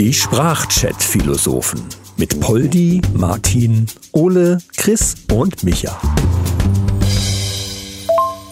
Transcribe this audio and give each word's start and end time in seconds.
Die 0.00 0.14
Sprachchat-Philosophen 0.14 1.82
mit 2.16 2.38
Poldi, 2.40 3.02
Martin, 3.14 3.86
Ole, 4.12 4.58
Chris 4.76 5.16
und 5.32 5.64
Micha. 5.64 6.00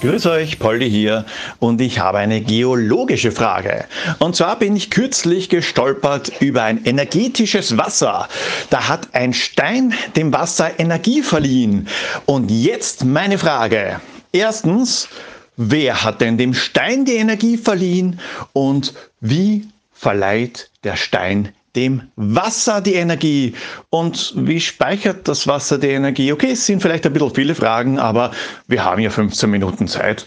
Grüß 0.01 0.27
euch, 0.27 0.59
Poldi 0.59 0.91
hier 0.91 1.25
und 1.61 1.81
ich 1.81 2.01
habe 2.01 2.19
eine 2.19 2.41
geologische 2.41 3.31
Frage. 3.31 3.85
Und 4.19 4.35
zwar 4.35 4.59
bin 4.59 4.75
ich 4.75 4.91
kürzlich 4.91 5.49
gestolpert 5.49 6.33
über 6.41 6.65
ein 6.65 6.85
energetisches 6.85 7.79
Wasser. 7.79 8.29
Da 8.71 8.89
hat 8.89 9.15
ein 9.15 9.33
Stein 9.33 9.95
dem 10.17 10.33
Wasser 10.33 10.79
Energie 10.81 11.23
verliehen. 11.23 11.89
Und 12.27 12.51
jetzt 12.51 13.05
meine 13.05 13.39
Frage. 13.39 14.01
Erstens, 14.33 15.09
wer 15.57 16.05
hat 16.05 16.21
denn 16.21 16.39
dem 16.39 16.55
Stein 16.55 17.05
die 17.05 17.17
Energie 17.17 17.57
verliehen 17.57 18.21
und 18.53 18.95
wie 19.21 19.67
verleiht 19.93 20.71
der 20.85 20.97
Stein 20.97 21.53
dem 21.77 22.03
Wasser 22.17 22.81
die 22.81 22.95
Energie. 22.95 23.55
Und 23.91 24.33
wie 24.35 24.61
speichert 24.61 25.29
das 25.29 25.47
Wasser 25.47 25.79
die 25.79 25.89
Energie? 25.89 26.33
Okay, 26.33 26.53
es 26.53 26.67
sind 26.67 26.81
vielleicht 26.81 27.07
ein 27.07 27.13
bisschen 27.13 27.35
viele 27.35 27.55
Fragen, 27.55 27.99
aber 27.99 28.33
wir 28.67 28.83
haben 28.83 29.01
ja 29.01 29.11
15 29.11 29.49
Minuten 29.51 29.87
Zeit. 29.87 30.25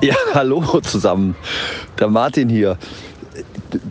Ja, 0.00 0.14
hallo 0.34 0.80
zusammen. 0.80 1.34
Der 1.98 2.08
Martin 2.08 2.48
hier. 2.48 2.78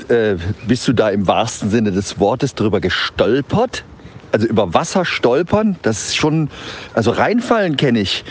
Äh, 0.08 0.36
bist 0.68 0.88
du 0.88 0.94
da 0.94 1.10
im 1.10 1.28
wahrsten 1.28 1.70
Sinne 1.70 1.92
des 1.92 2.20
Wortes 2.20 2.56
drüber 2.56 2.80
gestolpert? 2.80 3.84
Also 4.32 4.48
über 4.48 4.74
Wasser 4.74 5.06
stolpern, 5.06 5.78
das 5.82 6.10
ist 6.10 6.16
schon, 6.16 6.50
also 6.94 7.12
reinfallen 7.12 7.78
kenne 7.78 8.02
ich. 8.02 8.24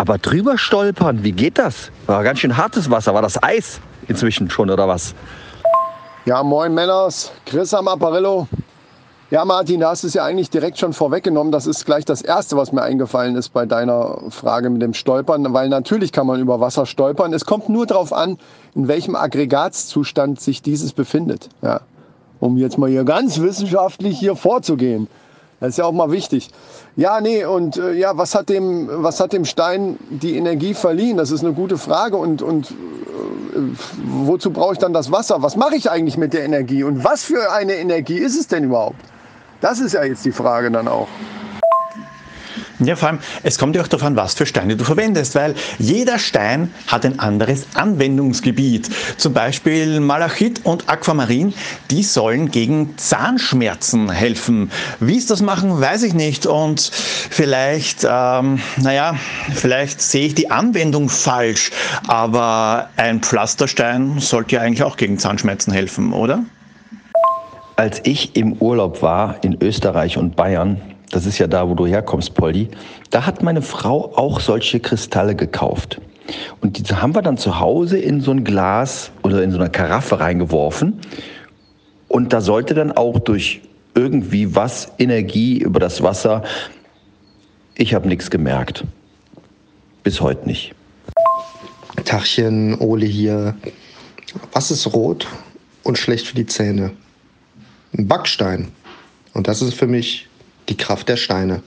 Aber 0.00 0.16
drüber 0.16 0.56
stolpern, 0.56 1.24
wie 1.24 1.32
geht 1.32 1.58
das? 1.58 1.90
War 2.06 2.24
ganz 2.24 2.38
schön 2.38 2.56
hartes 2.56 2.90
Wasser. 2.90 3.12
War 3.12 3.20
das 3.20 3.42
Eis 3.42 3.80
inzwischen 4.08 4.48
schon 4.48 4.70
oder 4.70 4.88
was? 4.88 5.14
Ja, 6.24 6.42
moin 6.42 6.72
Männers, 6.72 7.30
Chris 7.44 7.74
am 7.74 7.86
Apparillo. 7.86 8.48
Ja, 9.30 9.44
Martin, 9.44 9.80
da 9.80 9.90
hast 9.90 10.02
du 10.02 10.06
es 10.06 10.14
ja 10.14 10.24
eigentlich 10.24 10.48
direkt 10.48 10.78
schon 10.78 10.94
vorweggenommen. 10.94 11.52
Das 11.52 11.66
ist 11.66 11.84
gleich 11.84 12.06
das 12.06 12.22
Erste, 12.22 12.56
was 12.56 12.72
mir 12.72 12.80
eingefallen 12.80 13.36
ist 13.36 13.50
bei 13.50 13.66
deiner 13.66 14.22
Frage 14.30 14.70
mit 14.70 14.80
dem 14.80 14.94
Stolpern, 14.94 15.52
weil 15.52 15.68
natürlich 15.68 16.12
kann 16.12 16.26
man 16.26 16.40
über 16.40 16.60
Wasser 16.60 16.86
stolpern. 16.86 17.34
Es 17.34 17.44
kommt 17.44 17.68
nur 17.68 17.84
darauf 17.84 18.14
an, 18.14 18.38
in 18.74 18.88
welchem 18.88 19.14
Aggregatzustand 19.14 20.40
sich 20.40 20.62
dieses 20.62 20.94
befindet. 20.94 21.50
Ja. 21.60 21.82
Um 22.38 22.56
jetzt 22.56 22.78
mal 22.78 22.88
hier 22.88 23.04
ganz 23.04 23.38
wissenschaftlich 23.38 24.18
hier 24.18 24.34
vorzugehen. 24.34 25.08
Das 25.60 25.70
ist 25.70 25.76
ja 25.76 25.84
auch 25.84 25.92
mal 25.92 26.10
wichtig. 26.10 26.50
Ja, 26.96 27.20
nee, 27.20 27.44
und 27.44 27.76
äh, 27.76 27.92
ja, 27.92 28.16
was 28.16 28.34
hat, 28.34 28.48
dem, 28.48 28.88
was 28.90 29.20
hat 29.20 29.32
dem 29.32 29.44
Stein 29.44 29.98
die 30.08 30.36
Energie 30.36 30.72
verliehen? 30.72 31.18
Das 31.18 31.30
ist 31.30 31.44
eine 31.44 31.52
gute 31.52 31.76
Frage. 31.76 32.16
Und, 32.16 32.40
und 32.40 32.74
wozu 34.04 34.50
brauche 34.50 34.72
ich 34.72 34.78
dann 34.78 34.92
das 34.92 35.12
Wasser? 35.12 35.42
Was 35.42 35.56
mache 35.56 35.76
ich 35.76 35.90
eigentlich 35.90 36.16
mit 36.16 36.32
der 36.32 36.44
Energie? 36.44 36.82
Und 36.82 37.04
was 37.04 37.24
für 37.24 37.52
eine 37.52 37.74
Energie 37.74 38.18
ist 38.18 38.38
es 38.38 38.48
denn 38.48 38.64
überhaupt? 38.64 38.96
Das 39.60 39.80
ist 39.80 39.92
ja 39.92 40.02
jetzt 40.02 40.24
die 40.24 40.32
Frage 40.32 40.70
dann 40.70 40.88
auch. 40.88 41.08
Ja, 42.82 42.96
vor 42.96 43.08
allem, 43.08 43.18
es 43.42 43.58
kommt 43.58 43.76
ja 43.76 43.82
auch 43.82 43.88
darauf 43.88 44.06
an, 44.06 44.16
was 44.16 44.32
für 44.32 44.46
Steine 44.46 44.74
du 44.74 44.84
verwendest, 44.84 45.34
weil 45.34 45.54
jeder 45.78 46.18
Stein 46.18 46.72
hat 46.86 47.04
ein 47.04 47.18
anderes 47.18 47.66
Anwendungsgebiet. 47.74 48.88
Zum 49.18 49.34
Beispiel 49.34 50.00
Malachit 50.00 50.64
und 50.64 50.88
Aquamarin, 50.88 51.52
die 51.90 52.02
sollen 52.02 52.50
gegen 52.50 52.96
Zahnschmerzen 52.96 54.10
helfen. 54.10 54.70
Wie 54.98 55.20
sie 55.20 55.28
das 55.28 55.42
machen, 55.42 55.78
weiß 55.78 56.04
ich 56.04 56.14
nicht. 56.14 56.46
Und 56.46 56.80
vielleicht, 56.80 58.06
ähm, 58.08 58.60
naja, 58.78 59.14
vielleicht 59.54 60.00
sehe 60.00 60.28
ich 60.28 60.34
die 60.34 60.50
Anwendung 60.50 61.10
falsch, 61.10 61.72
aber 62.06 62.88
ein 62.96 63.20
Pflasterstein 63.20 64.20
sollte 64.20 64.56
ja 64.56 64.62
eigentlich 64.62 64.84
auch 64.84 64.96
gegen 64.96 65.18
Zahnschmerzen 65.18 65.72
helfen, 65.74 66.14
oder? 66.14 66.44
Als 67.76 68.00
ich 68.04 68.36
im 68.36 68.54
Urlaub 68.54 69.02
war 69.02 69.36
in 69.42 69.58
Österreich 69.62 70.16
und 70.16 70.34
Bayern, 70.34 70.80
das 71.10 71.26
ist 71.26 71.38
ja 71.38 71.46
da, 71.46 71.68
wo 71.68 71.74
du 71.74 71.86
herkommst, 71.86 72.34
Polly, 72.34 72.68
da 73.10 73.26
hat 73.26 73.42
meine 73.42 73.62
Frau 73.62 74.12
auch 74.16 74.40
solche 74.40 74.80
Kristalle 74.80 75.34
gekauft. 75.34 76.00
Und 76.60 76.78
die 76.78 76.94
haben 76.94 77.14
wir 77.14 77.22
dann 77.22 77.36
zu 77.36 77.58
Hause 77.58 77.98
in 77.98 78.20
so 78.20 78.30
ein 78.30 78.44
Glas 78.44 79.10
oder 79.22 79.42
in 79.42 79.50
so 79.50 79.58
eine 79.58 79.70
Karaffe 79.70 80.20
reingeworfen. 80.20 81.00
Und 82.08 82.32
da 82.32 82.40
sollte 82.40 82.74
dann 82.74 82.92
auch 82.92 83.18
durch 83.18 83.60
irgendwie 83.94 84.54
was 84.54 84.92
Energie 84.98 85.58
über 85.58 85.80
das 85.80 86.02
Wasser. 86.02 86.44
Ich 87.74 87.94
habe 87.94 88.06
nichts 88.06 88.30
gemerkt. 88.30 88.84
Bis 90.04 90.20
heute 90.20 90.46
nicht. 90.46 90.74
Tachchen, 92.04 92.78
Ole 92.78 93.06
hier. 93.06 93.56
Was 94.52 94.70
ist 94.70 94.92
rot 94.92 95.26
und 95.82 95.98
schlecht 95.98 96.28
für 96.28 96.36
die 96.36 96.46
Zähne? 96.46 96.92
Ein 97.96 98.06
Backstein. 98.06 98.68
Und 99.34 99.48
das 99.48 99.60
ist 99.60 99.74
für 99.74 99.88
mich 99.88 100.29
die 100.70 100.76
Kraft 100.76 101.08
der 101.08 101.16
Steine. 101.16 101.62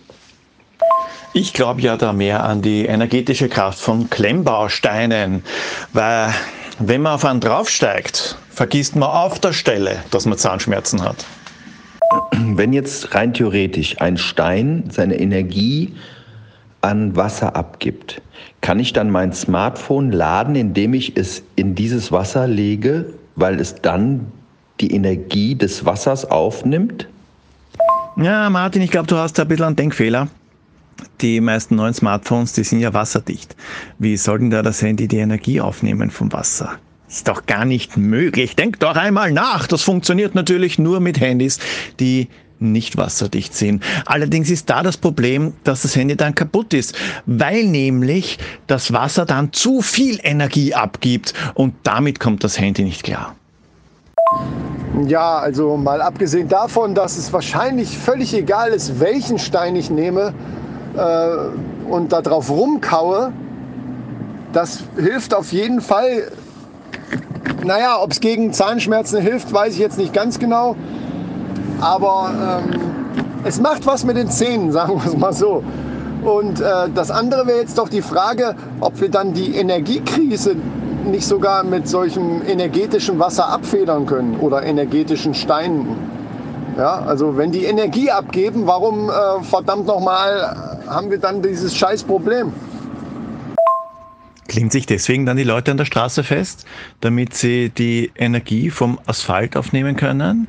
Ich 1.34 1.54
glaube 1.54 1.82
ja 1.82 1.98
da 1.98 2.14
mehr 2.14 2.44
an 2.44 2.62
die 2.62 2.86
energetische 2.86 3.50
Kraft 3.50 3.80
von 3.80 4.10
Klemmbausteinen, 4.10 5.44
weil 5.92 6.34
wenn 6.80 7.02
man 7.02 7.14
auf 7.14 7.26
einen 7.26 7.40
draufsteigt, 7.40 8.38
vergisst 8.50 8.96
man 8.96 9.10
auf 9.10 9.40
der 9.40 9.54
Stelle, 9.54 10.04
dass 10.12 10.26
man 10.26 10.38
Zahnschmerzen 10.38 11.02
hat. 11.02 11.26
Wenn 12.32 12.74
jetzt 12.74 13.16
rein 13.16 13.34
theoretisch 13.34 14.00
ein 14.00 14.18
Stein 14.18 14.84
seine 14.92 15.20
Energie 15.20 15.96
an 16.82 17.16
Wasser 17.16 17.56
abgibt, 17.56 18.22
kann 18.62 18.80
ich 18.80 18.94
dann 18.94 19.10
mein 19.10 19.34
Smartphone 19.34 20.12
laden, 20.12 20.56
indem 20.56 20.94
ich 20.94 21.18
es 21.18 21.44
in 21.56 21.76
dieses 21.76 22.12
Wasser 22.12 22.48
lege, 22.48 23.14
weil 23.36 23.60
es 23.60 23.76
dann 23.76 24.32
die 24.80 24.94
Energie 24.94 25.56
des 25.56 25.86
Wassers 25.86 26.30
aufnimmt? 26.30 27.08
Ja, 28.16 28.50
Martin, 28.50 28.82
ich 28.82 28.92
glaube, 28.92 29.08
du 29.08 29.18
hast 29.18 29.40
da 29.40 29.42
ein 29.42 29.48
bisschen 29.48 29.66
einen 29.66 29.76
Denkfehler. 29.76 30.28
Die 31.22 31.42
meisten 31.42 31.76
neuen 31.76 31.94
Smartphones, 31.94 32.54
die 32.54 32.64
sind 32.64 32.80
ja 32.80 32.94
wasserdicht. 32.94 33.56
Wie 33.98 34.18
soll 34.18 34.40
denn 34.40 34.52
da 34.52 34.62
das 34.62 34.82
Handy 34.82 35.08
die 35.08 35.18
Energie 35.18 35.60
aufnehmen 35.60 36.12
vom 36.12 36.32
Wasser? 36.32 36.78
Ist 37.10 37.28
doch 37.28 37.46
gar 37.46 37.66
nicht 37.66 37.98
möglich. 37.98 38.56
Denk 38.56 38.80
doch 38.80 38.96
einmal 38.96 39.32
nach. 39.32 39.68
Das 39.68 39.82
funktioniert 39.82 40.36
natürlich 40.36 40.78
nur 40.78 41.00
mit 41.00 41.20
Handys, 41.20 41.60
die 42.00 42.28
nicht 42.60 42.98
wasserdicht 42.98 43.56
sind. 43.56 43.84
Allerdings 44.06 44.50
ist 44.50 44.70
da 44.70 44.84
das 44.84 44.98
Problem, 44.98 45.54
dass 45.64 45.82
das 45.82 45.96
Handy 45.96 46.16
dann 46.16 46.36
kaputt 46.36 46.74
ist, 46.74 46.96
weil 47.26 47.66
nämlich 47.66 48.38
das 48.68 48.94
Wasser 48.94 49.26
dann 49.26 49.52
zu 49.54 49.82
viel 49.82 50.20
Energie 50.24 50.74
abgibt 50.74 51.34
und 51.56 51.74
damit 51.84 52.20
kommt 52.20 52.44
das 52.44 52.60
Handy 52.60 52.84
nicht 52.84 53.04
klar. 53.04 53.36
Ja, 55.08 55.40
also 55.40 55.76
mal 55.76 56.02
abgesehen 56.02 56.48
davon, 56.48 56.94
dass 56.94 57.18
es 57.18 57.34
wahrscheinlich 57.34 57.98
völlig 57.98 58.34
egal 58.36 58.70
ist, 58.70 59.00
welchen 59.00 59.40
Stein 59.40 59.76
ich 59.76 59.90
nehme 59.90 60.34
äh, 60.96 61.90
und 61.90 62.12
da 62.12 62.22
drauf 62.22 62.52
rumkaue, 62.52 63.32
das 64.54 64.84
hilft 64.96 65.34
auf 65.34 65.52
jeden 65.52 65.82
Fall. 65.82 66.32
Naja, 67.66 67.98
ob 68.02 68.12
es 68.12 68.20
gegen 68.20 68.54
Zahnschmerzen 68.54 69.20
hilft, 69.20 69.52
weiß 69.52 69.74
ich 69.74 69.80
jetzt 69.80 69.98
nicht 69.98 70.14
ganz 70.14 70.38
genau. 70.38 70.76
Aber 71.82 72.62
ähm, 72.64 72.80
es 73.46 73.60
macht 73.60 73.88
was 73.88 74.06
mit 74.06 74.16
den 74.16 74.30
Zähnen, 74.30 74.72
sagen 74.72 75.02
wir 75.02 75.12
es 75.12 75.18
mal 75.18 75.34
so. 75.34 75.64
Und 76.24 76.62
äh, 76.62 76.90
das 76.94 77.10
andere 77.10 77.48
wäre 77.48 77.60
jetzt 77.60 77.80
doch 77.80 77.90
die 77.90 78.04
Frage, 78.04 78.56
ob 78.80 79.02
wir 79.02 79.10
dann 79.10 79.34
die 79.34 79.56
Energiekrise 79.56 80.56
nicht 81.06 81.26
sogar 81.26 81.64
mit 81.64 81.88
solchem 81.88 82.42
energetischen 82.48 83.20
Wasser 83.20 83.48
abfedern 83.48 84.06
können 84.06 84.38
oder 84.40 84.64
energetischen 84.64 85.34
Steinen. 85.34 85.96
Ja, 86.78 87.02
also 87.02 87.38
wenn 87.38 87.52
die 87.52 87.66
Energie 87.66 88.10
abgeben, 88.10 88.66
warum 88.66 89.10
äh, 89.10 89.44
verdammt 89.44 89.86
nochmal 89.86 90.82
haben 90.88 91.12
wir 91.12 91.20
dann 91.20 91.42
dieses 91.42 91.76
Scheißproblem? 91.76 92.52
Klingt 94.48 94.72
sich 94.72 94.86
deswegen 94.86 95.26
dann 95.26 95.38
die 95.38 95.44
Leute 95.44 95.72
an 95.72 95.78
der 95.78 95.86
Straße 95.86 96.24
fest, 96.24 96.66
damit 97.02 97.34
sie 97.34 97.70
die 97.70 98.12
Energie 98.16 98.70
vom 98.70 99.00
Asphalt 99.06 99.56
aufnehmen 99.56 99.96
können? 99.96 100.48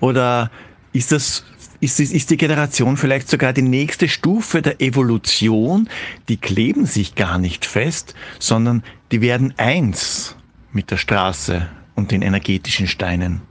Oder 0.00 0.50
ist 0.92 1.12
das 1.12 1.44
ist, 1.80 2.00
ist 2.00 2.30
die 2.30 2.36
Generation 2.36 2.96
vielleicht 2.96 3.28
sogar 3.28 3.52
die 3.52 3.62
nächste 3.62 4.08
Stufe 4.08 4.62
der 4.62 4.80
Evolution? 4.80 5.88
Die 6.28 6.36
kleben 6.36 6.86
sich 6.86 7.14
gar 7.14 7.38
nicht 7.38 7.64
fest, 7.64 8.14
sondern 8.38 8.82
die 9.12 9.20
werden 9.20 9.54
eins 9.56 10.36
mit 10.72 10.90
der 10.90 10.96
Straße 10.96 11.68
und 11.94 12.10
den 12.10 12.22
energetischen 12.22 12.86
Steinen. 12.86 13.47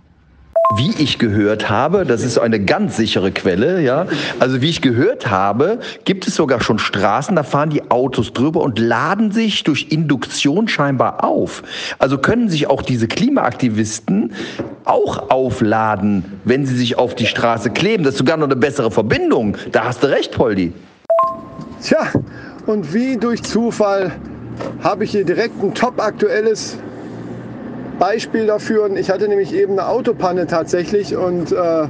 Wie 0.75 0.91
ich 1.01 1.17
gehört 1.17 1.69
habe, 1.69 2.05
das 2.05 2.23
ist 2.23 2.37
eine 2.37 2.59
ganz 2.59 2.97
sichere 2.97 3.31
Quelle, 3.31 3.81
ja. 3.81 4.05
Also 4.39 4.61
wie 4.61 4.69
ich 4.69 4.81
gehört 4.81 5.29
habe, 5.29 5.79
gibt 6.03 6.27
es 6.27 6.35
sogar 6.35 6.61
schon 6.61 6.77
Straßen, 6.77 7.37
da 7.37 7.43
fahren 7.43 7.69
die 7.69 7.89
Autos 7.89 8.33
drüber 8.33 8.59
und 8.59 8.77
laden 8.77 9.31
sich 9.31 9.63
durch 9.63 9.87
Induktion 9.91 10.67
scheinbar 10.67 11.23
auf. 11.23 11.63
Also 11.99 12.17
können 12.17 12.49
sich 12.49 12.69
auch 12.69 12.81
diese 12.81 13.07
Klimaaktivisten 13.07 14.33
auch 14.83 15.29
aufladen, 15.29 16.25
wenn 16.43 16.65
sie 16.65 16.75
sich 16.75 16.97
auf 16.97 17.15
die 17.15 17.27
Straße 17.27 17.69
kleben. 17.69 18.03
Das 18.03 18.15
ist 18.15 18.19
sogar 18.19 18.35
noch 18.35 18.47
eine 18.47 18.57
bessere 18.57 18.91
Verbindung. 18.91 19.55
Da 19.71 19.85
hast 19.85 20.03
du 20.03 20.07
recht, 20.07 20.33
Poldi. 20.33 20.73
Tja, 21.81 22.09
und 22.65 22.93
wie 22.93 23.15
durch 23.15 23.41
Zufall 23.41 24.11
habe 24.83 25.05
ich 25.05 25.11
hier 25.11 25.23
direkt 25.23 25.63
ein 25.63 25.73
top 25.73 26.01
aktuelles 26.01 26.77
Beispiel 27.99 28.47
dafür. 28.47 28.89
Ich 28.95 29.09
hatte 29.09 29.27
nämlich 29.27 29.53
eben 29.53 29.73
eine 29.73 29.88
Autopanne 29.88 30.47
tatsächlich 30.47 31.15
und 31.15 31.51
äh, 31.51 31.88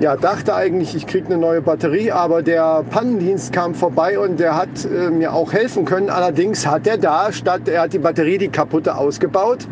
ja, 0.00 0.16
dachte 0.16 0.54
eigentlich, 0.54 0.94
ich 0.94 1.06
kriege 1.06 1.26
eine 1.26 1.36
neue 1.36 1.60
Batterie, 1.60 2.10
aber 2.10 2.42
der 2.42 2.84
Pannendienst 2.88 3.52
kam 3.52 3.74
vorbei 3.74 4.18
und 4.18 4.40
der 4.40 4.56
hat 4.56 4.68
äh, 4.84 5.10
mir 5.10 5.34
auch 5.34 5.52
helfen 5.52 5.84
können. 5.84 6.08
Allerdings 6.08 6.66
hat 6.66 6.86
er 6.86 6.96
da, 6.96 7.30
statt 7.32 7.68
er 7.68 7.82
hat 7.82 7.92
die 7.92 7.98
Batterie, 7.98 8.38
die 8.38 8.48
kaputte, 8.48 8.96
ausgebaut 8.96 9.68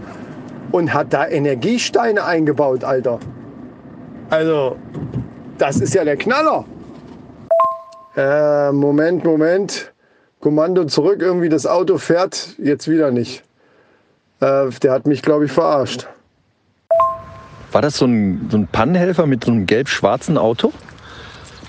und 0.70 0.92
hat 0.92 1.14
da 1.14 1.26
Energiesteine 1.26 2.24
eingebaut, 2.24 2.84
Alter. 2.84 3.18
Also, 4.28 4.76
das 5.56 5.80
ist 5.80 5.94
ja 5.94 6.04
der 6.04 6.16
Knaller. 6.16 6.66
Äh, 8.16 8.72
Moment, 8.72 9.24
Moment. 9.24 9.92
Kommando 10.40 10.84
zurück, 10.84 11.20
irgendwie 11.20 11.48
das 11.48 11.66
Auto 11.66 11.98
fährt 11.98 12.54
jetzt 12.58 12.88
wieder 12.88 13.10
nicht. 13.10 13.47
Äh, 14.40 14.70
der 14.82 14.92
hat 14.92 15.06
mich, 15.06 15.22
glaube 15.22 15.46
ich, 15.46 15.52
verarscht. 15.52 16.06
War 17.72 17.82
das 17.82 17.98
so 17.98 18.06
ein, 18.06 18.48
so 18.50 18.56
ein 18.56 18.66
Pannenhelfer 18.66 19.26
mit 19.26 19.44
so 19.44 19.50
einem 19.50 19.66
gelb-schwarzen 19.66 20.38
Auto? 20.38 20.72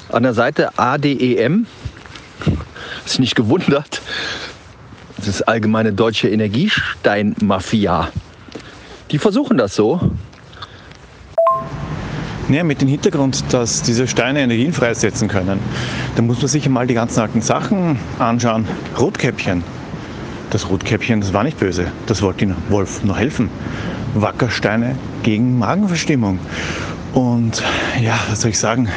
An 0.10 0.24
der 0.24 0.34
Seite 0.34 0.78
ADEM. 0.78 1.66
Ist 3.06 3.20
nicht 3.20 3.36
gewundert. 3.36 4.02
Das 5.18 5.28
ist 5.28 5.42
allgemeine 5.42 5.92
deutsche 5.92 6.30
Energiesteinmafia. 6.30 8.10
Die 9.12 9.18
versuchen 9.18 9.58
das 9.58 9.76
so. 9.76 10.00
Ja, 12.48 12.64
mit 12.64 12.82
dem 12.82 12.88
Hintergrund, 12.88 13.44
dass 13.52 13.82
diese 13.84 14.08
Steine 14.08 14.42
Energien 14.42 14.74
freisetzen 14.74 15.28
können. 15.28 15.60
Da 16.16 16.22
muss 16.22 16.40
man 16.40 16.48
sich 16.48 16.68
mal 16.70 16.88
die 16.88 16.94
ganzen 16.94 17.20
alten 17.20 17.42
Sachen 17.42 18.00
anschauen. 18.18 18.68
Rotkäppchen. 18.98 19.64
Das 20.52 20.70
Rotkäppchen, 20.70 21.22
das 21.22 21.34
war 21.34 21.44
nicht 21.44 21.60
böse. 21.60 21.86
Das 22.08 22.22
wollte 22.22 22.48
den 22.48 22.56
Wolf 22.70 23.04
nur 23.04 23.18
helfen. 23.18 23.50
Wackersteine 24.16 24.96
gegen 25.22 25.60
Magenverstimmung. 25.60 26.40
Und 27.14 27.64
ja, 28.02 28.20
was 28.30 28.42
soll 28.42 28.52
ich 28.52 28.60
sagen? 28.60 28.90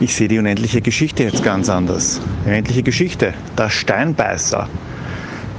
Ich 0.00 0.14
sehe 0.14 0.28
die 0.28 0.38
unendliche 0.38 0.80
Geschichte 0.80 1.24
jetzt 1.24 1.42
ganz 1.42 1.68
anders. 1.68 2.20
Unendliche 2.44 2.82
Geschichte. 2.82 3.34
Der 3.56 3.70
Steinbeißer, 3.70 4.68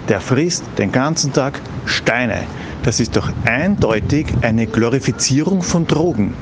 der 0.09 0.21
frisst 0.21 0.63
den 0.77 0.91
ganzen 0.91 1.33
Tag 1.33 1.59
Steine. 1.85 2.43
Das 2.83 2.99
ist 2.99 3.15
doch 3.15 3.29
eindeutig 3.45 4.27
eine 4.41 4.65
Glorifizierung 4.65 5.61
von 5.61 5.85
Drogen. 5.85 6.33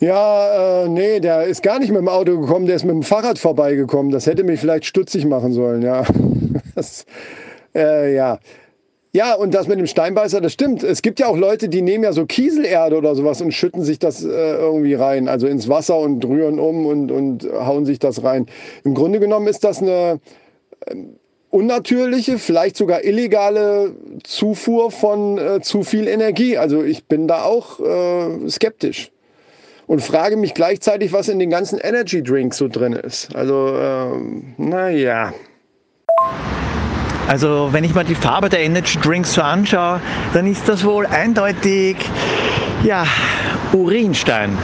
Ja, 0.00 0.84
äh, 0.84 0.88
nee, 0.88 1.18
der 1.18 1.44
ist 1.44 1.62
gar 1.62 1.80
nicht 1.80 1.88
mit 1.88 1.98
dem 1.98 2.08
Auto 2.08 2.38
gekommen, 2.38 2.66
der 2.66 2.76
ist 2.76 2.84
mit 2.84 2.94
dem 2.94 3.02
Fahrrad 3.02 3.38
vorbeigekommen. 3.38 4.12
Das 4.12 4.26
hätte 4.26 4.44
mich 4.44 4.60
vielleicht 4.60 4.84
stutzig 4.84 5.26
machen 5.26 5.52
sollen, 5.52 5.82
ja. 5.82 6.04
Das, 6.78 7.04
äh, 7.74 8.14
ja. 8.14 8.38
Ja, 9.12 9.34
und 9.34 9.52
das 9.52 9.66
mit 9.66 9.78
dem 9.78 9.86
Steinbeißer, 9.86 10.40
das 10.40 10.52
stimmt. 10.52 10.84
Es 10.84 11.02
gibt 11.02 11.18
ja 11.18 11.26
auch 11.26 11.36
Leute, 11.36 11.68
die 11.68 11.82
nehmen 11.82 12.04
ja 12.04 12.12
so 12.12 12.24
Kieselerde 12.26 12.96
oder 12.96 13.14
sowas 13.14 13.40
und 13.40 13.52
schütten 13.52 13.82
sich 13.82 13.98
das 13.98 14.22
äh, 14.22 14.28
irgendwie 14.28 14.94
rein, 14.94 15.28
also 15.28 15.46
ins 15.46 15.68
Wasser 15.68 15.98
und 15.98 16.24
rühren 16.24 16.60
um 16.60 16.86
und, 16.86 17.10
und 17.10 17.44
hauen 17.52 17.84
sich 17.84 17.98
das 17.98 18.22
rein. 18.22 18.46
Im 18.84 18.94
Grunde 18.94 19.18
genommen 19.18 19.48
ist 19.48 19.64
das 19.64 19.82
eine 19.82 20.20
ähm, 20.86 21.16
unnatürliche, 21.50 22.38
vielleicht 22.38 22.76
sogar 22.76 23.02
illegale 23.02 23.92
Zufuhr 24.22 24.90
von 24.90 25.38
äh, 25.38 25.60
zu 25.62 25.82
viel 25.82 26.06
Energie. 26.06 26.58
Also 26.58 26.84
ich 26.84 27.06
bin 27.06 27.26
da 27.26 27.44
auch 27.44 27.80
äh, 27.80 28.48
skeptisch 28.48 29.10
und 29.88 30.00
frage 30.00 30.36
mich 30.36 30.54
gleichzeitig, 30.54 31.12
was 31.12 31.28
in 31.28 31.38
den 31.38 31.50
ganzen 31.50 31.78
Energy 31.78 32.22
Drinks 32.22 32.58
so 32.58 32.68
drin 32.68 32.92
ist. 32.92 33.34
Also, 33.34 33.74
ähm, 33.74 34.54
naja. 34.58 35.32
Also 37.28 37.68
wenn 37.72 37.84
ich 37.84 37.94
mal 37.94 38.04
die 38.04 38.14
Farbe 38.14 38.48
der 38.48 38.60
Energy 38.60 38.98
Drinks 38.98 39.34
so 39.34 39.42
anschaue, 39.42 40.00
dann 40.32 40.46
ist 40.46 40.66
das 40.66 40.82
wohl 40.82 41.04
eindeutig, 41.04 41.96
ja, 42.82 43.04
Urinstein. 43.72 44.56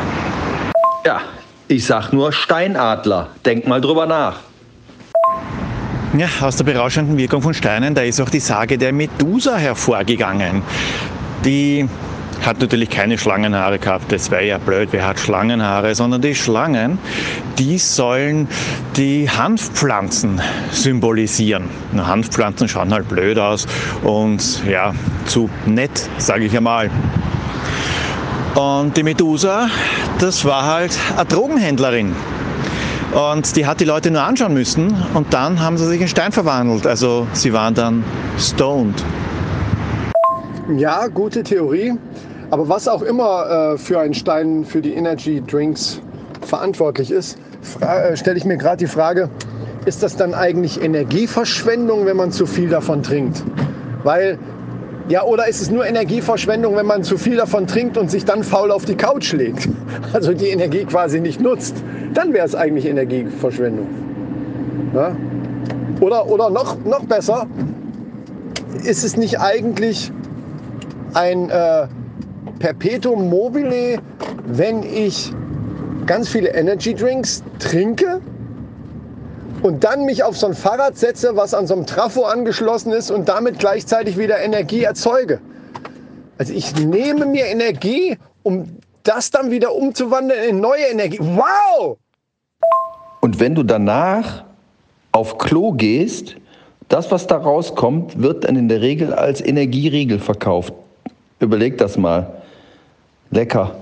Ja, 1.04 1.20
ich 1.68 1.84
sag 1.84 2.12
nur 2.14 2.32
Steinadler. 2.32 3.28
Denk 3.44 3.66
mal 3.66 3.82
drüber 3.82 4.06
nach. 4.06 4.36
Ja, 6.16 6.26
aus 6.40 6.56
der 6.56 6.64
berauschenden 6.64 7.18
Wirkung 7.18 7.42
von 7.42 7.52
Steinen, 7.52 7.94
da 7.94 8.00
ist 8.00 8.18
auch 8.18 8.30
die 8.30 8.40
Sage 8.40 8.78
der 8.78 8.94
Medusa 8.94 9.56
hervorgegangen. 9.56 10.62
Die 11.44 11.86
hat 12.46 12.60
natürlich 12.60 12.90
keine 12.90 13.18
Schlangenhaare 13.18 13.78
gehabt. 13.78 14.12
Das 14.12 14.30
wäre 14.30 14.44
ja 14.44 14.58
blöd, 14.58 14.88
wer 14.92 15.06
hat 15.06 15.18
Schlangenhaare, 15.18 15.94
sondern 15.94 16.20
die 16.20 16.34
Schlangen, 16.34 16.98
die 17.58 17.78
sollen 17.78 18.48
die 18.96 19.28
Hanfpflanzen 19.30 20.40
symbolisieren. 20.70 21.70
Na, 21.92 22.06
Hanfpflanzen 22.06 22.68
schauen 22.68 22.92
halt 22.92 23.08
blöd 23.08 23.38
aus 23.38 23.66
und 24.02 24.64
ja, 24.66 24.94
zu 25.26 25.48
nett, 25.66 26.08
sage 26.18 26.44
ich 26.44 26.56
einmal. 26.56 26.90
Und 28.54 28.96
die 28.96 29.02
Medusa, 29.02 29.68
das 30.18 30.44
war 30.44 30.64
halt 30.66 30.96
eine 31.16 31.24
Drogenhändlerin. 31.24 32.14
Und 33.12 33.56
die 33.56 33.66
hat 33.66 33.80
die 33.80 33.84
Leute 33.84 34.10
nur 34.10 34.22
anschauen 34.22 34.54
müssen 34.54 34.94
und 35.14 35.32
dann 35.32 35.60
haben 35.60 35.78
sie 35.78 35.86
sich 35.86 36.00
in 36.00 36.08
Stein 36.08 36.32
verwandelt. 36.32 36.86
Also 36.86 37.26
sie 37.32 37.52
waren 37.52 37.74
dann 37.74 38.04
stoned. 38.38 39.02
Ja, 40.76 41.06
gute 41.08 41.42
Theorie. 41.42 41.92
Aber 42.50 42.68
was 42.68 42.88
auch 42.88 43.02
immer 43.02 43.74
äh, 43.74 43.78
für 43.78 44.00
einen 44.00 44.14
Stein 44.14 44.64
für 44.64 44.80
die 44.80 44.94
Energy 44.94 45.42
Drinks 45.46 46.00
verantwortlich 46.42 47.10
ist, 47.10 47.38
äh, 47.80 48.16
stelle 48.16 48.36
ich 48.36 48.44
mir 48.44 48.56
gerade 48.56 48.76
die 48.78 48.86
Frage, 48.86 49.30
ist 49.86 50.02
das 50.02 50.16
dann 50.16 50.34
eigentlich 50.34 50.82
Energieverschwendung, 50.82 52.06
wenn 52.06 52.16
man 52.16 52.32
zu 52.32 52.46
viel 52.46 52.68
davon 52.68 53.02
trinkt? 53.02 53.42
Weil, 54.02 54.38
ja, 55.08 55.24
oder 55.24 55.46
ist 55.48 55.60
es 55.60 55.70
nur 55.70 55.86
Energieverschwendung, 55.86 56.76
wenn 56.76 56.86
man 56.86 57.02
zu 57.02 57.18
viel 57.18 57.36
davon 57.36 57.66
trinkt 57.66 57.98
und 57.98 58.10
sich 58.10 58.24
dann 58.24 58.42
faul 58.44 58.70
auf 58.70 58.84
die 58.84 58.96
Couch 58.96 59.32
legt? 59.32 59.68
Also 60.12 60.32
die 60.32 60.48
Energie 60.48 60.84
quasi 60.84 61.20
nicht 61.20 61.40
nutzt. 61.40 61.74
Dann 62.12 62.32
wäre 62.32 62.46
es 62.46 62.54
eigentlich 62.54 62.86
Energieverschwendung. 62.86 63.86
Ja? 64.94 65.16
Oder, 66.00 66.28
oder 66.28 66.50
noch, 66.50 66.76
noch 66.84 67.04
besser, 67.04 67.46
ist 68.84 69.02
es 69.04 69.16
nicht 69.16 69.40
eigentlich 69.40 70.12
ein 71.14 71.50
äh, 71.50 71.88
Perpetuum 72.64 73.28
mobile, 73.28 73.98
wenn 74.46 74.82
ich 74.84 75.30
ganz 76.06 76.30
viele 76.30 76.48
Energy 76.54 76.94
Drinks 76.94 77.42
trinke 77.58 78.22
und 79.60 79.84
dann 79.84 80.06
mich 80.06 80.24
auf 80.24 80.38
so 80.38 80.46
ein 80.46 80.54
Fahrrad 80.54 80.96
setze, 80.96 81.36
was 81.36 81.52
an 81.52 81.66
so 81.66 81.74
einem 81.74 81.84
Trafo 81.84 82.22
angeschlossen 82.22 82.90
ist 82.92 83.10
und 83.10 83.28
damit 83.28 83.58
gleichzeitig 83.58 84.16
wieder 84.16 84.38
Energie 84.40 84.82
erzeuge. 84.82 85.40
Also 86.38 86.54
ich 86.54 86.74
nehme 86.76 87.26
mir 87.26 87.44
Energie, 87.44 88.16
um 88.44 88.78
das 89.02 89.30
dann 89.30 89.50
wieder 89.50 89.74
umzuwandeln 89.74 90.48
in 90.48 90.60
neue 90.60 90.84
Energie. 90.84 91.18
Wow! 91.20 91.98
Und 93.20 93.40
wenn 93.40 93.54
du 93.54 93.62
danach 93.62 94.44
auf 95.12 95.36
Klo 95.36 95.72
gehst, 95.72 96.36
das, 96.88 97.10
was 97.10 97.26
da 97.26 97.36
rauskommt, 97.36 98.22
wird 98.22 98.44
dann 98.44 98.56
in 98.56 98.70
der 98.70 98.80
Regel 98.80 99.12
als 99.12 99.42
Energieriegel 99.42 100.18
verkauft. 100.18 100.72
Überleg 101.40 101.76
das 101.76 101.98
mal. 101.98 102.40
Lecker. 103.34 103.74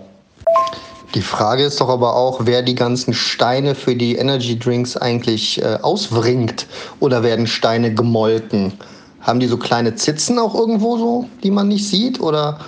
Die 1.14 1.20
Frage 1.20 1.64
ist 1.64 1.78
doch 1.78 1.90
aber 1.90 2.16
auch, 2.16 2.46
wer 2.46 2.62
die 2.62 2.74
ganzen 2.74 3.12
Steine 3.12 3.74
für 3.74 3.94
die 3.94 4.16
Energy 4.16 4.58
Drinks 4.58 4.96
eigentlich 4.96 5.60
äh, 5.60 5.78
auswringt 5.82 6.66
oder 7.00 7.22
werden 7.22 7.46
Steine 7.46 7.92
gemolken? 7.92 8.72
Haben 9.20 9.40
die 9.40 9.46
so 9.46 9.58
kleine 9.58 9.94
Zitzen 9.94 10.38
auch 10.38 10.54
irgendwo 10.54 10.96
so, 10.96 11.28
die 11.42 11.50
man 11.50 11.68
nicht 11.68 11.86
sieht? 11.86 12.18
Oder 12.18 12.60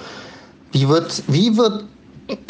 wie 0.73 0.87
wird, 0.87 1.23
wie 1.27 1.57
wird 1.57 1.85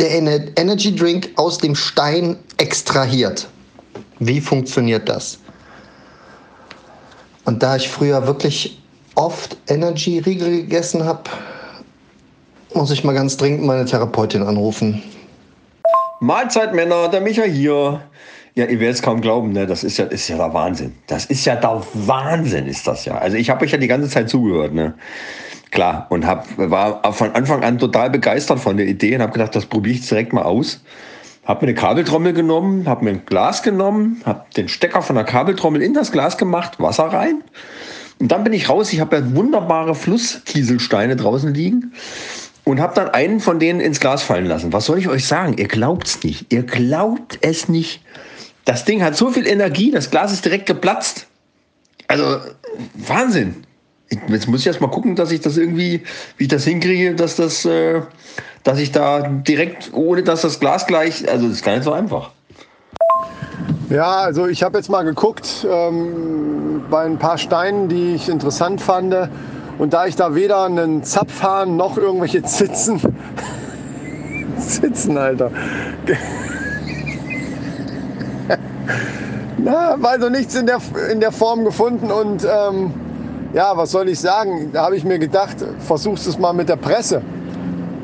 der 0.00 0.10
Energy 0.58 0.94
Drink 0.94 1.30
aus 1.36 1.58
dem 1.58 1.76
Stein 1.76 2.36
extrahiert? 2.56 3.46
Wie 4.18 4.40
funktioniert 4.40 5.08
das? 5.08 5.38
Und 7.44 7.62
da 7.62 7.76
ich 7.76 7.88
früher 7.88 8.26
wirklich 8.26 8.82
oft 9.14 9.56
Energy-Riegel 9.68 10.62
gegessen 10.62 11.04
habe, 11.04 11.30
muss 12.75 12.90
ich 12.90 13.04
mal 13.04 13.14
ganz 13.14 13.37
dringend 13.37 13.64
meine 13.64 13.85
Therapeutin 13.85 14.43
anrufen. 14.43 15.02
Mahlzeit, 16.21 16.75
Männer, 16.75 17.09
der 17.09 17.21
Micha 17.21 17.43
hier. 17.43 18.00
Ja, 18.54 18.66
ihr 18.66 18.78
werdet 18.78 18.97
es 18.97 19.02
kaum 19.02 19.21
glauben, 19.21 19.52
ne? 19.52 19.66
Das 19.66 19.83
ist 19.83 19.97
ja, 19.97 20.04
ist 20.07 20.28
ja 20.28 20.37
der 20.37 20.54
Wahnsinn. 20.54 20.95
Das 21.07 21.26
ist 21.26 21.45
ja 21.45 21.57
der 21.57 21.83
Wahnsinn, 21.93 22.66
ist 22.66 22.87
das 22.87 23.04
ja. 23.04 23.19
Also 23.19 23.37
ich 23.37 23.50
habe 23.50 23.64
euch 23.64 23.73
ja 23.73 23.78
die 23.78 23.88
ganze 23.88 24.09
Zeit 24.09 24.31
zugehört, 24.31 24.73
ne? 24.73 24.95
Klar, 25.71 26.07
und 26.11 26.25
hab, 26.25 26.47
war 26.57 27.12
von 27.12 27.33
Anfang 27.33 27.64
an 27.64 27.78
total 27.78 28.11
begeistert 28.11 28.61
von 28.61 28.76
der 28.76 28.87
Idee 28.87 29.16
und 29.16 29.23
habe 29.23 29.33
gedacht, 29.33 29.57
das 29.57 29.66
probiere 29.66 29.97
ich 29.97 30.09
direkt 30.09 30.33
mal 30.33 30.43
aus. 30.43 30.85
Habe 31.45 31.66
mir 31.66 31.73
eine 31.73 31.81
Kabeltrommel 31.81 32.33
genommen, 32.33 32.88
habe 32.88 33.04
mir 33.04 33.11
ein 33.11 33.26
Glas 33.26 33.62
genommen, 33.62 34.23
habe 34.25 34.45
den 34.57 34.69
Stecker 34.69 35.02
von 35.02 35.16
der 35.16 35.25
Kabeltrommel 35.25 35.83
in 35.83 35.93
das 35.93 36.12
Glas 36.12 36.38
gemacht, 36.38 36.78
Wasser 36.78 37.04
rein. 37.04 37.43
Und 38.21 38.31
dann 38.31 38.45
bin 38.45 38.52
ich 38.52 38.69
raus. 38.69 38.93
Ich 38.93 39.00
habe 39.00 39.16
ja 39.16 39.35
wunderbare 39.35 39.97
Flusskieselsteine 39.97 41.16
draußen 41.16 41.52
liegen 41.52 41.93
und 42.64 42.80
habe 42.80 42.94
dann 42.94 43.11
einen 43.11 43.40
von 43.40 43.59
denen 43.59 43.80
ins 43.80 44.00
Glas 44.00 44.23
fallen 44.23 44.47
lassen. 44.47 44.73
Was 44.73 44.87
soll 44.87 44.99
ich 44.99 45.09
euch 45.09 45.26
sagen? 45.26 45.56
Ihr 45.59 45.68
glaubt's 45.68 46.23
nicht. 46.23 46.52
Ihr 46.52 46.62
glaubt 46.62 47.38
es 47.42 47.68
nicht. 47.68 48.02
Das 48.64 48.85
Ding 48.85 49.02
hat 49.02 49.16
so 49.16 49.30
viel 49.30 49.47
Energie, 49.47 49.90
das 49.90 50.11
Glas 50.11 50.33
ist 50.33 50.44
direkt 50.44 50.66
geplatzt. 50.66 51.26
Also 52.09 52.38
Wahnsinn. 52.94 53.64
Jetzt 54.28 54.49
muss 54.49 54.61
ich 54.61 54.66
erst 54.66 54.80
mal 54.80 54.88
gucken, 54.88 55.16
dass 55.16 55.33
ich 55.33 55.40
das 55.40 55.56
irgendwie, 55.56 56.02
wie 56.37 56.44
ich 56.44 56.49
das 56.49 56.64
hinkriege, 56.64 57.14
dass 57.14 57.37
das, 57.37 57.64
äh, 57.64 58.00
dass 58.62 58.78
ich 58.78 58.92
da 58.92 59.23
direkt, 59.23 59.92
ohne 59.92 60.23
dass 60.23 60.42
das 60.42 60.61
Glas 60.61 60.87
gleich, 60.87 61.28
also 61.28 61.49
das 61.49 61.56
ist 61.56 61.64
gar 61.64 61.75
nicht 61.75 61.85
so 61.85 61.92
einfach. 61.92 62.30
Ja, 63.90 64.21
also 64.21 64.47
ich 64.47 64.62
habe 64.62 64.78
jetzt 64.78 64.88
mal 64.88 65.02
geguckt 65.02 65.66
ähm, 65.68 66.85
bei 66.90 67.04
ein 67.04 67.18
paar 67.18 67.38
Steinen, 67.38 67.88
die 67.88 68.14
ich 68.14 68.28
interessant 68.28 68.80
fand. 68.80 69.14
Und 69.78 69.93
da 69.93 70.07
ich 70.07 70.16
da 70.16 70.35
weder 70.35 70.64
einen 70.64 71.02
Zapfhahn 71.02 71.76
noch 71.76 71.97
irgendwelche 71.97 72.43
Zitzen, 72.43 73.00
Zitzen, 74.59 75.19
Alter. 75.19 75.50
Na, 79.59 79.97
also 80.02 80.28
nichts 80.28 80.54
in 80.54 80.66
der, 80.66 80.78
in 81.11 81.21
der 81.21 81.33
Form 81.33 81.64
gefunden 81.64 82.11
und 82.11 82.45
ähm, 82.45 82.93
ja, 83.54 83.76
was 83.76 83.93
soll 83.93 84.09
ich 84.09 84.21
sagen? 84.21 84.71
Da 84.73 84.85
habe 84.85 84.97
ich 84.97 85.04
mir 85.04 85.19
gedacht, 85.19 85.57
versuchst 85.78 86.26
es 86.26 86.38
mal 86.38 86.52
mit 86.52 86.69
der 86.69 86.76
Presse. 86.76 87.23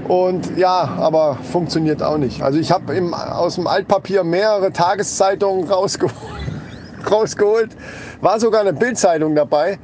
Und 0.07 0.57
ja, 0.57 0.97
aber 0.99 1.39
funktioniert 1.53 2.03
auch 2.03 2.19
nicht. 2.19 2.43
Also 2.43 2.59
ich 2.59 2.73
habe 2.73 2.93
aus 3.33 3.57
dem 3.57 3.67
Altpapier 3.67 4.25
mehrere 4.25 4.73
Tageszeitungen 4.73 5.69
rausgeholt. 5.69 6.15
rausgeholt. 7.11 7.71
War 8.21 8.41
sogar 8.41 8.61
eine 8.61 8.73
Bildzeitung 8.73 9.35
dabei, 9.35 9.79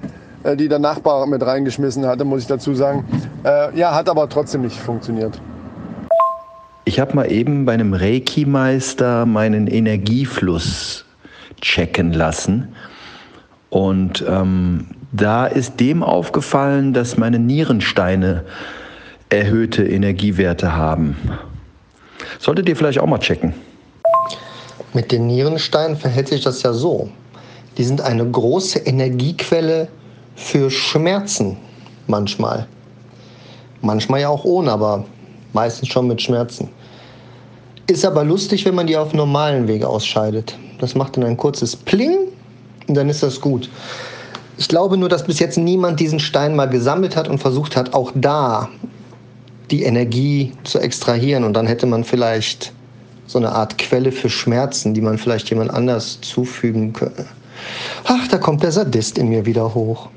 äh, 0.47 0.57
die 0.57 0.69
der 0.69 0.79
Nachbar 0.79 1.27
mit 1.27 1.45
reingeschmissen 1.45 2.07
hatte, 2.07 2.25
muss 2.25 2.43
ich 2.43 2.47
dazu 2.47 2.75
sagen. 2.75 3.05
Äh, 3.45 3.77
ja, 3.77 3.95
hat 3.95 4.09
aber 4.09 4.29
trotzdem 4.29 4.63
nicht 4.63 4.77
funktioniert. 4.77 5.41
Ich 6.85 7.01
habe 7.01 7.15
mal 7.17 7.31
eben 7.31 7.65
bei 7.65 7.75
einem 7.75 7.95
Reiki-Meister 7.95 9.27
meinen 9.27 9.67
Energiefluss 9.67 11.05
checken 11.61 12.13
lassen. 12.13 12.69
Und 13.71 14.25
ähm, 14.29 14.87
da 15.11 15.47
ist 15.47 15.81
dem 15.81 16.05
aufgefallen, 16.05 16.93
dass 16.93 17.17
meine 17.17 17.41
Nierensteine 17.41 18.45
erhöhte 19.29 19.85
Energiewerte 19.85 20.77
haben. 20.77 21.17
Solltet 22.39 22.69
ihr 22.69 22.77
vielleicht 22.77 23.01
auch 23.01 23.07
mal 23.07 23.19
checken. 23.19 23.53
Mit 24.95 25.11
den 25.11 25.27
Nierensteinen 25.27 25.97
verhält 25.97 26.29
sich 26.29 26.43
das 26.43 26.63
ja 26.63 26.73
so. 26.73 27.11
Die 27.77 27.85
sind 27.85 28.01
eine 28.01 28.25
große 28.25 28.79
Energiequelle 28.79 29.89
für 30.37 30.71
Schmerzen 30.71 31.57
manchmal. 32.07 32.69
Manchmal 33.81 34.21
ja 34.21 34.29
auch 34.29 34.45
ohne, 34.45 34.71
aber 34.71 35.05
meistens 35.53 35.89
schon 35.89 36.07
mit 36.07 36.23
Schmerzen. 36.23 36.69
Ist 37.89 38.05
aber 38.05 38.25
lustig, 38.25 38.65
wenn 38.65 38.75
man 38.75 38.87
die 38.87 38.97
auf 38.97 39.13
normalen 39.13 39.67
Wege 39.69 39.89
ausscheidet. 39.89 40.57
Das 40.79 40.95
macht 40.95 41.17
dann 41.17 41.25
ein 41.25 41.37
kurzes 41.37 41.75
Pling 41.75 42.19
und 42.87 42.95
dann 42.95 43.09
ist 43.09 43.23
das 43.23 43.41
gut. 43.41 43.71
Ich 44.59 44.69
glaube 44.69 44.97
nur, 44.97 45.09
dass 45.09 45.25
bis 45.25 45.39
jetzt 45.39 45.59
niemand 45.59 46.01
diesen 46.01 46.19
Stein 46.19 46.57
mal 46.57 46.69
gesammelt 46.69 47.17
hat 47.17 47.29
und 47.29 47.39
versucht 47.39 47.77
hat, 47.77 47.95
auch 47.95 48.13
da 48.15 48.69
die 49.71 49.83
Energie 49.83 50.53
zu 50.65 50.79
extrahieren. 50.79 51.45
Und 51.45 51.55
dann 51.55 51.67
hätte 51.67 51.87
man 51.87 52.05
vielleicht 52.05 52.73
so 53.27 53.39
eine 53.39 53.53
Art 53.53 53.77
Quelle 53.79 54.13
für 54.13 54.31
Schmerzen, 54.31 54.95
die 54.95 55.01
man 55.01 55.19
vielleicht 55.19 55.51
jemand 55.51 55.71
anders 55.73 56.21
zufügen 56.21 56.93
könnte. 56.93 57.27
Ach, 58.05 58.29
da 58.29 58.39
kommt 58.39 58.63
der 58.63 58.73
Sadist 58.73 59.19
in 59.19 59.29
mir 59.29 59.45
wieder 59.45 59.75
hoch. 59.75 60.09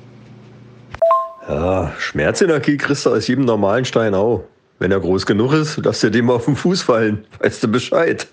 Ja, 1.49 1.91
Schmerzenergie 1.97 2.77
kriegst 2.77 3.07
du 3.07 3.09
aus 3.09 3.27
jedem 3.27 3.45
normalen 3.45 3.83
Stein 3.83 4.13
auch. 4.13 4.43
Wenn 4.77 4.91
er 4.91 4.99
groß 4.99 5.25
genug 5.25 5.51
ist, 5.53 5.83
darfst 5.83 6.03
du 6.03 6.11
dem 6.11 6.29
auf 6.29 6.45
den 6.45 6.55
Fuß 6.55 6.83
fallen. 6.83 7.25
Weißt 7.39 7.63
du 7.63 7.67
Bescheid? 7.67 8.27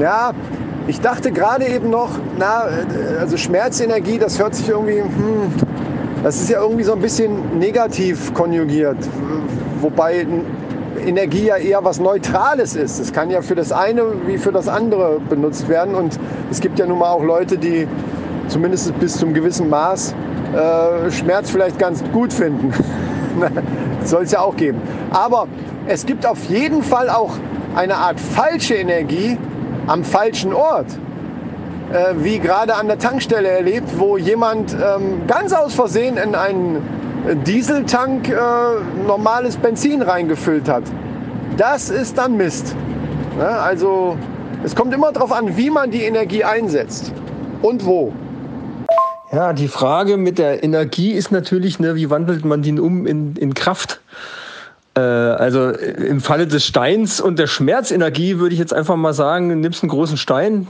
Ja, 0.00 0.32
ich 0.86 0.98
dachte 1.02 1.32
gerade 1.32 1.66
eben 1.66 1.90
noch, 1.90 2.10
na, 2.38 2.66
also 3.20 3.36
Schmerzenergie, 3.36 4.18
das 4.18 4.38
hört 4.38 4.54
sich 4.54 4.70
irgendwie, 4.70 5.00
hm, 5.00 5.52
das 6.22 6.40
ist 6.40 6.48
ja 6.48 6.62
irgendwie 6.62 6.84
so 6.84 6.94
ein 6.94 7.00
bisschen 7.00 7.58
negativ 7.58 8.32
konjugiert. 8.32 8.96
Wobei 9.82 10.26
Energie 11.04 11.44
ja 11.44 11.56
eher 11.56 11.84
was 11.84 12.00
Neutrales 12.00 12.74
ist. 12.74 12.98
Es 13.00 13.12
kann 13.12 13.28
ja 13.28 13.42
für 13.42 13.54
das 13.54 13.70
eine 13.70 14.02
wie 14.26 14.38
für 14.38 14.50
das 14.50 14.66
andere 14.66 15.20
benutzt 15.28 15.68
werden. 15.68 15.94
Und 15.94 16.18
es 16.50 16.58
gibt 16.58 16.78
ja 16.78 16.86
nun 16.86 17.00
mal 17.00 17.10
auch 17.10 17.22
Leute, 17.22 17.58
die 17.58 17.86
zumindest 18.48 18.98
bis 18.98 19.18
zum 19.18 19.34
gewissen 19.34 19.68
Maß 19.68 20.14
äh, 20.54 21.10
Schmerz 21.10 21.50
vielleicht 21.50 21.78
ganz 21.78 22.02
gut 22.12 22.32
finden. 22.32 22.72
Soll 24.04 24.24
es 24.24 24.32
ja 24.32 24.40
auch 24.40 24.56
geben. 24.56 24.80
Aber 25.10 25.46
es 25.86 26.06
gibt 26.06 26.26
auf 26.26 26.44
jeden 26.44 26.82
Fall 26.82 27.10
auch 27.10 27.32
eine 27.74 27.96
Art 27.96 28.18
falsche 28.20 28.74
Energie 28.74 29.38
am 29.86 30.04
falschen 30.04 30.52
Ort. 30.52 30.86
Äh, 31.92 32.14
wie 32.18 32.38
gerade 32.38 32.74
an 32.74 32.88
der 32.88 32.98
Tankstelle 32.98 33.48
erlebt, 33.48 33.88
wo 33.98 34.16
jemand 34.16 34.74
ähm, 34.74 35.26
ganz 35.28 35.52
aus 35.52 35.74
Versehen 35.74 36.16
in 36.16 36.34
einen 36.34 36.82
Dieseltank 37.44 38.28
äh, 38.28 38.34
normales 39.06 39.56
Benzin 39.56 40.02
reingefüllt 40.02 40.68
hat. 40.68 40.82
Das 41.56 41.90
ist 41.90 42.18
dann 42.18 42.36
Mist. 42.36 42.74
Ja, 43.38 43.60
also 43.60 44.16
es 44.64 44.74
kommt 44.74 44.92
immer 44.94 45.12
darauf 45.12 45.32
an, 45.32 45.56
wie 45.56 45.70
man 45.70 45.90
die 45.90 46.02
Energie 46.02 46.42
einsetzt 46.42 47.12
und 47.62 47.86
wo. 47.86 48.12
Ja, 49.32 49.52
die 49.52 49.68
Frage 49.68 50.16
mit 50.16 50.38
der 50.38 50.62
Energie 50.62 51.12
ist 51.12 51.32
natürlich, 51.32 51.80
ne, 51.80 51.96
wie 51.96 52.10
wandelt 52.10 52.44
man 52.44 52.62
die 52.62 52.78
um 52.78 53.06
in, 53.06 53.34
in 53.36 53.54
Kraft? 53.54 54.00
Äh, 54.96 55.00
also 55.00 55.70
im 55.70 56.20
Falle 56.20 56.46
des 56.46 56.64
Steins 56.64 57.20
und 57.20 57.38
der 57.38 57.48
Schmerzenergie 57.48 58.38
würde 58.38 58.54
ich 58.54 58.60
jetzt 58.60 58.72
einfach 58.72 58.96
mal 58.96 59.12
sagen, 59.12 59.60
nimmst 59.60 59.82
einen 59.82 59.90
großen 59.90 60.16
Stein, 60.16 60.68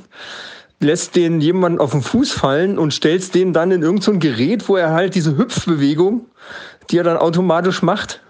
lässt 0.81 1.17
den 1.17 1.41
jemanden 1.41 1.79
auf 1.79 1.93
den 1.93 2.03
Fuß 2.03 2.33
fallen 2.33 2.79
und 2.79 2.93
stellst 2.93 3.35
den 3.35 3.53
dann 3.53 3.71
in 3.71 3.83
irgendein 3.83 4.15
so 4.15 4.19
Gerät, 4.19 4.69
wo 4.69 4.77
er 4.77 4.93
halt 4.93 5.15
diese 5.15 5.37
Hüpfbewegung, 5.37 6.27
die 6.91 6.99
er 6.99 7.05
dann 7.05 7.19
automatisch 7.19 7.83
macht, 7.83 8.21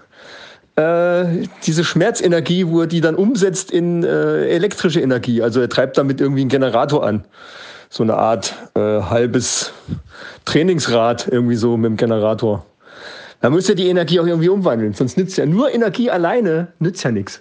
äh, 0.76 1.46
diese 1.64 1.84
Schmerzenergie, 1.84 2.66
wo 2.66 2.82
er 2.82 2.86
die 2.86 3.00
dann 3.00 3.14
umsetzt 3.14 3.70
in 3.70 4.04
äh, 4.04 4.48
elektrische 4.48 5.00
Energie. 5.00 5.40
Also 5.40 5.60
er 5.60 5.68
treibt 5.68 5.96
damit 5.98 6.20
irgendwie 6.20 6.42
einen 6.42 6.50
Generator 6.50 7.06
an. 7.06 7.24
So 7.96 8.02
eine 8.02 8.18
Art 8.18 8.54
äh, 8.74 9.00
halbes 9.00 9.72
Trainingsrad 10.44 11.28
irgendwie 11.28 11.54
so 11.54 11.78
mit 11.78 11.86
dem 11.86 11.96
Generator. 11.96 12.62
Da 13.40 13.48
muss 13.48 13.70
er 13.70 13.74
die 13.74 13.88
Energie 13.88 14.20
auch 14.20 14.26
irgendwie 14.26 14.50
umwandeln. 14.50 14.92
Sonst 14.92 15.16
nützt 15.16 15.38
ja 15.38 15.46
nur 15.46 15.72
Energie 15.72 16.10
alleine, 16.10 16.68
nützt 16.78 17.02
ja 17.04 17.10
nichts. 17.10 17.40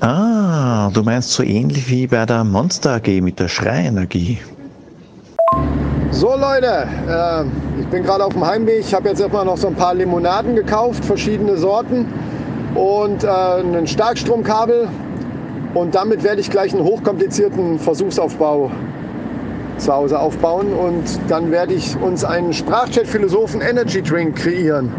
Ah, 0.00 0.90
du 0.92 1.04
meinst 1.04 1.30
so 1.30 1.44
ähnlich 1.44 1.88
wie 1.88 2.08
bei 2.08 2.26
der 2.26 2.42
Monster 2.42 2.94
AG 2.94 3.20
mit 3.20 3.38
der 3.38 3.46
Schreienergie. 3.46 4.38
So 6.10 6.36
Leute, 6.36 6.88
äh, 7.08 7.44
ich 7.80 7.86
bin 7.86 8.02
gerade 8.02 8.24
auf 8.24 8.32
dem 8.32 8.44
Heimweg. 8.44 8.80
Ich 8.80 8.92
habe 8.92 9.10
jetzt 9.10 9.20
erstmal 9.20 9.44
noch 9.44 9.58
so 9.58 9.68
ein 9.68 9.76
paar 9.76 9.94
Limonaden 9.94 10.56
gekauft, 10.56 11.04
verschiedene 11.04 11.56
Sorten 11.56 12.04
und 12.74 13.22
äh, 13.22 13.28
ein 13.28 13.86
Starkstromkabel. 13.86 14.88
Und 15.74 15.94
damit 15.94 16.22
werde 16.22 16.40
ich 16.40 16.50
gleich 16.50 16.74
einen 16.74 16.84
hochkomplizierten 16.84 17.78
Versuchsaufbau 17.78 18.70
zu 19.78 19.92
Hause 19.92 20.18
aufbauen. 20.18 20.72
Und 20.74 21.04
dann 21.28 21.50
werde 21.50 21.74
ich 21.74 21.96
uns 22.00 22.24
einen 22.24 22.52
Sprachchat-Philosophen 22.52 23.60
Energy 23.60 24.02
Drink 24.02 24.36
kreieren, 24.36 24.92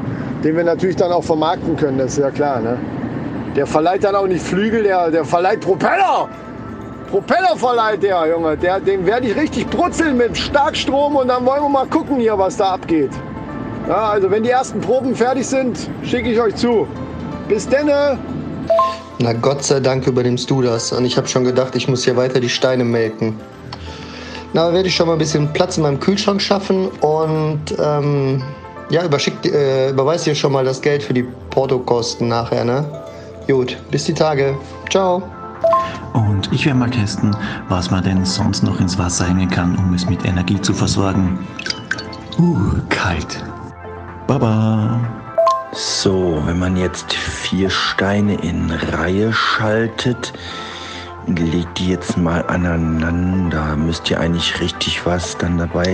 den 0.43 0.55
wir 0.55 0.63
natürlich 0.63 0.95
dann 0.95 1.11
auch 1.11 1.23
vermarkten 1.23 1.75
können, 1.75 1.97
das 1.97 2.13
ist 2.13 2.19
ja 2.19 2.31
klar. 2.31 2.59
Ne? 2.59 2.77
Der 3.55 3.67
verleiht 3.67 4.03
dann 4.03 4.15
auch 4.15 4.27
nicht 4.27 4.43
Flügel, 4.43 4.83
der, 4.83 5.11
der 5.11 5.25
verleiht 5.25 5.61
Propeller. 5.61 6.27
Propeller 7.11 7.55
verleiht 7.55 8.01
der, 8.01 8.27
Junge. 8.27 8.57
Der, 8.57 8.79
den 8.79 9.05
werde 9.05 9.27
ich 9.27 9.37
richtig 9.37 9.69
brutzeln 9.69 10.17
mit 10.17 10.35
Starkstrom 10.35 11.15
und 11.15 11.27
dann 11.27 11.45
wollen 11.45 11.61
wir 11.61 11.69
mal 11.69 11.85
gucken 11.85 12.17
hier, 12.17 12.37
was 12.39 12.57
da 12.57 12.71
abgeht. 12.71 13.11
Ja, 13.87 14.09
also 14.09 14.31
wenn 14.31 14.41
die 14.41 14.49
ersten 14.49 14.81
Proben 14.81 15.13
fertig 15.13 15.45
sind, 15.45 15.89
schicke 16.01 16.31
ich 16.31 16.41
euch 16.41 16.55
zu. 16.55 16.87
Bis 17.47 17.69
denne. 17.69 18.17
Na 19.19 19.33
Gott 19.33 19.63
sei 19.63 19.79
Dank 19.79 20.07
übernimmst 20.07 20.49
du 20.49 20.61
das. 20.61 20.91
Und 20.91 21.05
ich 21.05 21.17
habe 21.17 21.27
schon 21.27 21.43
gedacht, 21.43 21.75
ich 21.75 21.87
muss 21.87 22.03
hier 22.03 22.15
weiter 22.17 22.39
die 22.39 22.49
Steine 22.49 22.83
melken. 22.83 23.35
Na, 24.53 24.71
werde 24.71 24.87
ich 24.87 24.95
schon 24.95 25.07
mal 25.07 25.13
ein 25.13 25.19
bisschen 25.19 25.51
Platz 25.53 25.77
in 25.77 25.83
meinem 25.83 25.99
Kühlschrank 25.99 26.41
schaffen 26.41 26.87
und 27.01 27.61
ähm, 27.79 28.43
ja, 28.89 29.01
äh, 29.03 29.89
überweist 29.89 30.27
dir 30.27 30.35
schon 30.35 30.51
mal 30.51 30.63
das 30.63 30.81
Geld 30.81 31.01
für 31.01 31.13
die 31.13 31.25
Portokosten 31.49 32.27
nachher, 32.27 32.63
ne? 32.63 32.85
Gut, 33.47 33.77
bis 33.89 34.05
die 34.05 34.13
Tage. 34.13 34.55
Ciao. 34.91 35.23
Und 36.13 36.51
ich 36.51 36.65
werde 36.65 36.77
mal 36.77 36.89
testen, 36.89 37.35
was 37.69 37.89
man 37.89 38.03
denn 38.03 38.23
sonst 38.23 38.61
noch 38.63 38.79
ins 38.79 38.97
Wasser 38.99 39.25
hängen 39.25 39.49
kann, 39.49 39.75
um 39.77 39.93
es 39.93 40.07
mit 40.07 40.23
Energie 40.25 40.61
zu 40.61 40.73
versorgen. 40.73 41.39
Uh, 42.37 42.73
kalt. 42.89 43.43
Baba. 44.27 45.22
So, 45.75 46.39
wenn 46.45 46.59
man 46.59 46.77
jetzt 46.77 47.13
vier 47.13 47.69
Steine 47.69 48.35
in 48.41 48.69
Reihe 48.71 49.33
schaltet, 49.33 50.31
legt 51.25 51.79
die 51.79 51.89
jetzt 51.89 52.15
mal 52.15 52.43
aneinander. 52.45 53.75
Müsst 53.75 54.09
ihr 54.11 54.19
eigentlich 54.19 54.59
richtig 54.61 55.03
was 55.05 55.35
dann 55.37 55.57
dabei. 55.57 55.91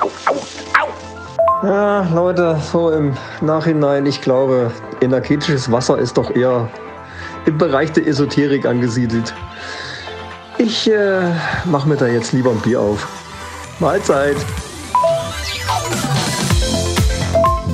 Au, 0.00 0.10
au, 0.26 0.36
au. 0.80 1.66
Ja, 1.66 2.06
Leute, 2.14 2.60
so 2.70 2.90
im 2.90 3.12
Nachhinein, 3.40 4.06
ich 4.06 4.20
glaube, 4.20 4.70
energetisches 5.00 5.70
Wasser 5.72 5.98
ist 5.98 6.16
doch 6.16 6.30
eher 6.30 6.68
im 7.44 7.58
Bereich 7.58 7.90
der 7.92 8.06
Esoterik 8.06 8.66
angesiedelt. 8.66 9.34
Ich 10.58 10.88
äh, 10.90 11.22
mache 11.64 11.88
mir 11.88 11.96
da 11.96 12.06
jetzt 12.06 12.32
lieber 12.32 12.50
ein 12.50 12.60
Bier 12.60 12.80
auf. 12.80 13.08
Mahlzeit. 13.80 14.36